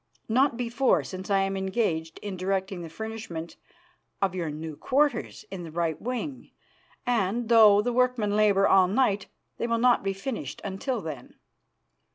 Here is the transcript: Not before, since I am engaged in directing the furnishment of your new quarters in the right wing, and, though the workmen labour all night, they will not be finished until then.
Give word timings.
Not 0.27 0.57
before, 0.57 1.03
since 1.03 1.29
I 1.29 1.41
am 1.41 1.55
engaged 1.55 2.17
in 2.23 2.35
directing 2.35 2.81
the 2.81 2.89
furnishment 2.89 3.55
of 4.19 4.33
your 4.33 4.49
new 4.49 4.75
quarters 4.75 5.45
in 5.51 5.61
the 5.63 5.69
right 5.69 6.01
wing, 6.01 6.49
and, 7.05 7.49
though 7.49 7.83
the 7.83 7.93
workmen 7.93 8.35
labour 8.35 8.67
all 8.67 8.87
night, 8.87 9.27
they 9.59 9.67
will 9.67 9.77
not 9.77 10.01
be 10.01 10.13
finished 10.13 10.59
until 10.63 11.01
then. 11.01 11.35